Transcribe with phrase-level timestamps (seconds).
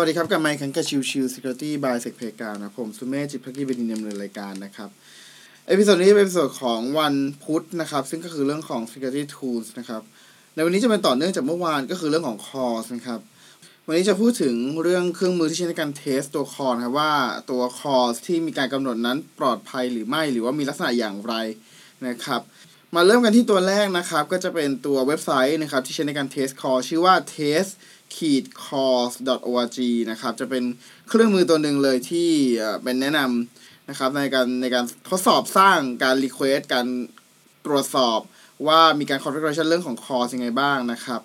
[0.00, 4.90] วัสดีครับกับไมค์คันกับชิวชิว Security by s e c p e กานะผมสุเมธจิตภักดีบดินทร์ดำเนินรายการนะครับ
[5.68, 7.14] episode นี้เป็นเอพิโซดของวัน
[7.44, 10.02] พุธนะครับ ซึ่งก็คือเรื่องของ Security Tools นะครับ
[10.54, 13.20] ในวันนี้จะเป็นต่อเนื่องจากเมื่อวานก็คือเรื่องของ CORS นะครับ
[13.86, 17.12] วันนี้จะพูดถึงเรื่องเครื่องมือที่ใช้ในการ test ตัว CORS นะครับว่า
[17.50, 21.34] ตัว CORS ที่มีการกำหนดนั้นปลอดภัยหรือไม่หรือว่ามีลักษณะอย่างไร
[22.06, 22.40] นะครับ
[22.94, 27.70] มาเริ่มกันที่ตัวแรกนะครับ ก็จะเป็นตัวเว็บไซต์นะครับ ที่ใช้ในการ test CORS ชื่อว่า test
[28.14, 29.14] ขีด course
[29.54, 29.78] org
[30.10, 30.64] นะครับ จะเป็น
[31.08, 32.30] เครื่องมือตัวหนึ่งเลยที่
[32.82, 36.86] เป็นแนะนำนะครับในการในการทดสอบสร้างการ request การ
[37.66, 38.20] ตรวจสอบ
[38.66, 41.20] ว่ามีการ configuration เรื่องของ course ยังไงบ้างนะครับ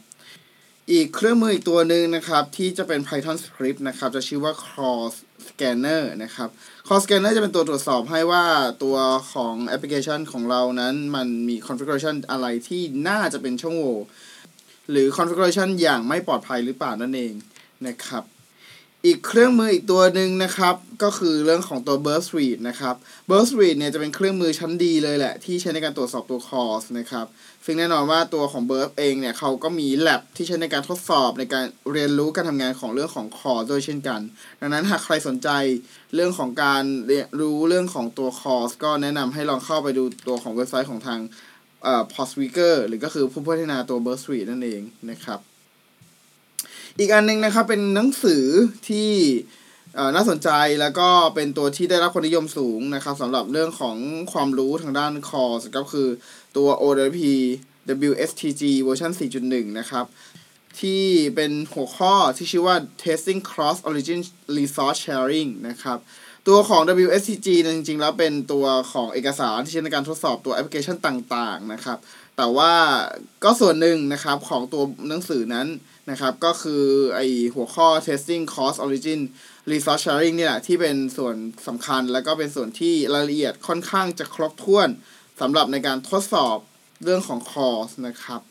[0.89, 5.13] อีกเครื่องมืออีกตัวหนึ่งนะครับที่จะเป็น Python script นะครับจะชื่อว่า cross
[5.47, 6.49] scanner นะครับ
[6.87, 8.45] cross scanner จะเป็นตัวตรวจสอบให้ว่า
[8.83, 8.97] ตัว
[9.33, 13.99] ของแอปพลิเคชันของเรานั้นมันมี configuration อะไรที่น่าจะเป็นช่องโหว่
[14.91, 17.33] หรือ configuration อย่างไม่ปลอดภัยหรือเปล่านั่นเอง
[17.87, 18.23] นะครับ
[19.05, 22.95] อีกเครื่องมืออีกตัวหนึ่งนะครับ ก็คือเรื่องของตัว burst read นะครับ
[23.29, 27.25] burst read เนี่ยจะเป็นเครื่องมือชั้นดีเลยแหละ ที่ใช้ในการตรวจสอบตัว cause นะครับ
[27.65, 34.21] ซึ่งแน่นอนว่าตัวของ burst เองเนี่ยเขาก็มี lab ที่ใช้ในการทดสอบในการเรียนรู้การทำงานของเรื่องของ cause ด้วยเช่นกัน
[34.61, 35.49] ดังนั้นหากใครสนใจ
[36.15, 41.19] เรื่องของการเรียนรู้เรื่องของตัว cause ก็แนะนำให้ลองเข้าไปดูตัวของเว็บไซต์ของทาง
[41.83, 45.39] เอ่อ Postweaker หรือก็คือผู้พัฒนาตัว burst read นั่นเองนะครับ
[46.99, 48.45] อีกอันหนึงนะครับเป็นหนังสือ
[48.87, 49.11] ที่
[50.15, 50.49] น่าสนใจ
[50.81, 53.97] แล้วก็เป็นตัวที่ได้รับความนิยมสูงนะครับสำหรับเรื่องของ
[54.33, 56.07] ความรู้ทางด้านคอร์สก็คือ
[56.57, 57.19] ตัว OWP
[58.09, 59.11] WSTG เวอร์ชัน
[59.43, 60.05] 4.1 นะครับ
[60.79, 61.03] ที่
[61.35, 64.19] เป็นหัวข้อที่ชื่อว่า Testing Cross Origin
[64.57, 65.97] Resource Sharing นะครับ
[66.47, 71.97] ตัวของ WSTG นะจริง ๆ แล้วเป็นตัวของเอกสารที่ใช้ในการทดสอบตัวแอปพลิเคชันต่างๆนะครับ
[72.37, 72.73] แต่ว่า
[73.43, 75.67] ก็ส่วนหนึ่งนะครับของตัวหนังสือนั้น
[76.09, 76.83] นะครับก็คือ
[77.15, 77.21] ไอ้
[77.55, 79.19] หัวข้อ testing cross origin
[79.71, 81.35] resource sharing เนี่ยที่เป็นส่วน
[81.67, 84.89] สำคัญแล้วก็เป็นส่วนที่รายละเอียดค่อนข้างจะครบถ้วน
[85.41, 86.57] สำหรับในการทดสอบ
[87.03, 88.41] เรื่องของ CORS นะครับ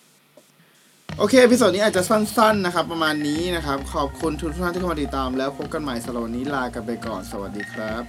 [1.21, 8.03] โอเค episode นี้อาจจะสั้นๆนะครับ ประมาณนี้นะครับ ขอบคุณทุกท่านที่เข้ามาติดตามแล้วพบกันใหม่สัปดาห์นี้ลากันไปก่อนสวัสดีครับ